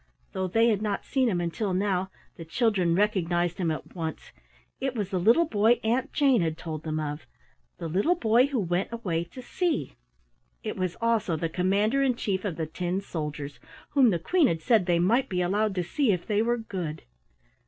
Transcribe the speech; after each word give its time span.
Though 0.31 0.47
they 0.47 0.69
had 0.69 0.81
not 0.81 1.05
seen 1.05 1.29
him 1.29 1.39
until 1.39 1.75
now, 1.75 2.09
the 2.35 2.43
children 2.43 2.95
recognized 2.95 3.59
him 3.59 3.69
at 3.69 3.93
once. 3.95 4.31
It 4.79 4.95
was 4.95 5.11
the 5.11 5.19
little 5.19 5.45
boy 5.45 5.79
Aunt 5.83 6.11
Jane 6.11 6.41
had 6.41 6.57
told 6.57 6.81
them 6.81 6.99
of 6.99 7.27
the 7.77 7.87
Little 7.87 8.15
Boy 8.15 8.47
who 8.47 8.59
Went 8.59 8.91
Away 8.91 9.23
to 9.25 9.43
Sea. 9.43 9.93
It 10.63 10.75
was 10.75 10.97
also 11.01 11.35
the 11.35 11.49
Commander 11.49 12.01
in 12.01 12.15
Chief 12.15 12.45
of 12.45 12.55
the 12.55 12.65
tin 12.65 12.99
soldiers, 12.99 13.59
whom 13.91 14.09
the 14.09 14.17
Queen 14.17 14.47
had 14.47 14.63
said 14.63 14.87
they 14.87 14.97
might 14.97 15.29
be 15.29 15.43
allowed 15.43 15.75
to 15.75 15.83
see, 15.83 16.11
if 16.11 16.25
they 16.25 16.41
were 16.41 16.57
good. 16.57 17.03